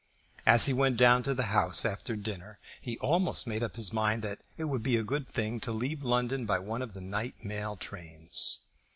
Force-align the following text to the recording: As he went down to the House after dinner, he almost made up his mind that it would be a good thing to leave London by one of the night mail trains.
As 0.47 0.65
he 0.65 0.73
went 0.73 0.97
down 0.97 1.21
to 1.21 1.35
the 1.35 1.51
House 1.53 1.85
after 1.85 2.15
dinner, 2.15 2.57
he 2.81 2.97
almost 2.97 3.45
made 3.45 3.61
up 3.61 3.75
his 3.75 3.93
mind 3.93 4.23
that 4.23 4.39
it 4.57 4.63
would 4.63 4.81
be 4.81 4.97
a 4.97 5.03
good 5.03 5.29
thing 5.29 5.59
to 5.59 5.71
leave 5.71 6.01
London 6.01 6.47
by 6.47 6.57
one 6.57 6.81
of 6.81 6.93
the 6.95 7.01
night 7.01 7.45
mail 7.45 7.75
trains. 7.75 8.61